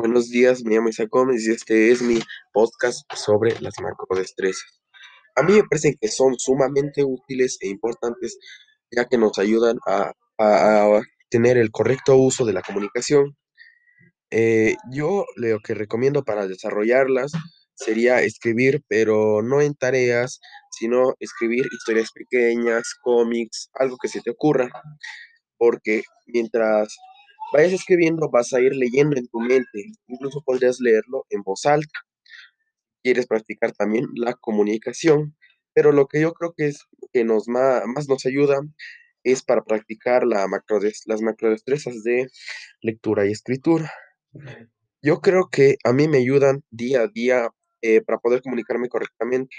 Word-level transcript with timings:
Buenos 0.00 0.30
días, 0.30 0.64
me 0.64 0.74
llamo 0.76 0.88
Isaac 0.88 1.10
Gómez 1.10 1.46
y 1.46 1.50
este 1.50 1.90
es 1.92 2.00
mi 2.00 2.18
podcast 2.54 3.02
sobre 3.14 3.60
las 3.60 3.74
macrodestrezas. 3.82 4.80
A 5.36 5.42
mí 5.42 5.52
me 5.52 5.62
parecen 5.64 5.94
que 6.00 6.08
son 6.08 6.38
sumamente 6.38 7.04
útiles 7.04 7.58
e 7.60 7.68
importantes 7.68 8.38
ya 8.90 9.04
que 9.04 9.18
nos 9.18 9.38
ayudan 9.38 9.76
a, 9.86 10.12
a- 10.38 10.96
a 10.96 11.02
tener 11.28 11.58
el 11.58 11.70
correcto 11.70 12.16
uso 12.16 12.46
de 12.46 12.54
la 12.54 12.62
comunicación. 12.62 13.36
Eh, 14.30 14.74
yo 14.90 15.26
lo 15.36 15.58
que 15.60 15.74
recomiendo 15.74 16.24
para 16.24 16.46
desarrollarlas 16.48 17.32
sería 17.74 18.22
escribir, 18.22 18.82
pero 18.88 19.42
no 19.42 19.60
en 19.60 19.74
tareas, 19.74 20.40
sino 20.70 21.12
escribir 21.20 21.66
historias 21.70 22.10
pequeñas, 22.12 22.94
cómics, 23.02 23.68
algo 23.74 23.98
que 24.00 24.08
se 24.08 24.22
te 24.22 24.30
ocurra 24.30 24.70
porque 25.58 26.04
mientras 26.26 26.96
vayas 27.52 27.72
escribiendo 27.72 28.30
vas 28.30 28.52
a 28.52 28.60
ir 28.60 28.74
leyendo 28.74 29.16
en 29.16 29.28
tu 29.28 29.40
mente, 29.40 29.92
incluso 30.08 30.42
podrías 30.44 30.80
leerlo 30.80 31.26
en 31.30 31.42
voz 31.42 31.66
alta. 31.66 31.98
Quieres 33.02 33.26
practicar 33.26 33.72
también 33.72 34.06
la 34.14 34.34
comunicación, 34.34 35.36
pero 35.74 35.92
lo 35.92 36.06
que 36.06 36.20
yo 36.20 36.32
creo 36.32 36.52
que 36.56 36.66
es 36.68 36.80
que 37.12 37.24
nos 37.24 37.48
ma- 37.48 37.82
más 37.86 38.08
nos 38.08 38.26
ayuda 38.26 38.60
es 39.24 39.42
para 39.42 39.62
practicar 39.64 40.24
la 40.26 40.46
macrodes- 40.46 41.02
las 41.06 41.22
macrodestrezas 41.22 42.02
de 42.02 42.28
lectura 42.82 43.26
y 43.26 43.32
escritura. 43.32 43.90
Yo 45.02 45.20
creo 45.20 45.48
que 45.50 45.76
a 45.84 45.92
mí 45.92 46.08
me 46.08 46.18
ayudan 46.18 46.62
día 46.70 47.02
a 47.02 47.08
día 47.08 47.48
eh, 47.82 48.02
para 48.02 48.18
poder 48.18 48.42
comunicarme 48.42 48.88
correctamente 48.88 49.54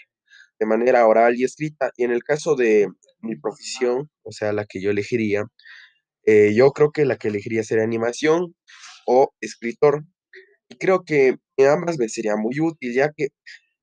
de 0.60 0.66
manera 0.68 1.08
oral 1.08 1.36
y 1.36 1.44
escrita. 1.44 1.92
Y 1.98 2.04
en 2.04 2.12
el 2.12 2.24
caso 2.24 2.56
de 2.56 2.88
mi 3.22 3.36
profesión, 3.36 4.10
o 4.24 4.32
sea, 4.32 4.54
la 4.54 4.66
que 4.66 4.82
yo 4.82 4.92
elegiría, 4.92 5.46
Eh, 6.26 6.54
yo 6.56 6.72
creo 6.72 6.92
que 6.92 7.06
la 7.06 7.18
que 7.18 7.30
elegiría 7.30 7.64
sería 7.64 7.84
animación 7.84 8.56
o 9.06 9.34
escritor. 9.42 10.04
Y 10.70 10.78
creo 10.78 11.04
que 11.04 11.38
en 11.58 11.68
ambas 11.68 11.98
me 11.98 12.10
sería 12.10 12.36
muy 12.36 12.60
útil, 12.60 12.94
ya 12.94 13.12
que 13.16 13.30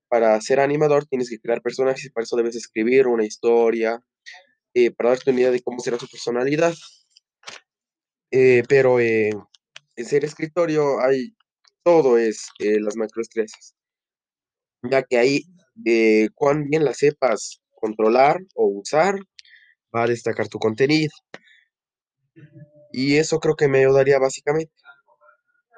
para 0.09 0.39
ser 0.41 0.59
animador 0.59 1.05
tienes 1.05 1.29
que 1.29 1.39
crear 1.39 1.61
personajes 1.61 2.05
y 2.05 2.09
para 2.09 2.23
eso 2.23 2.35
debes 2.35 2.55
escribir 2.55 3.07
una 3.07 3.25
historia, 3.25 4.01
eh, 4.73 4.91
para 4.91 5.09
darte 5.09 5.31
una 5.31 5.41
idea 5.41 5.51
de 5.51 5.61
cómo 5.61 5.79
será 5.79 5.97
su 5.99 6.07
personalidad. 6.07 6.73
Eh, 8.31 8.63
pero 8.67 8.99
en 8.99 9.45
ser 9.97 10.23
escritorio 10.23 10.99
hay 10.99 11.35
todo 11.83 12.17
es 12.17 12.49
eh, 12.59 12.79
las 12.79 12.95
macroestresas, 12.95 13.75
ya 14.83 15.03
que 15.03 15.17
ahí 15.17 15.43
cuán 16.35 16.65
bien 16.69 16.83
las 16.85 16.97
sepas 16.97 17.61
controlar 17.71 18.39
o 18.53 18.67
usar, 18.67 19.15
va 19.95 20.03
a 20.03 20.07
destacar 20.07 20.47
tu 20.49 20.59
contenido. 20.59 21.11
Y 22.91 23.17
eso 23.17 23.39
creo 23.39 23.55
que 23.55 23.67
me 23.67 23.79
ayudaría 23.79 24.19
básicamente. 24.19 24.71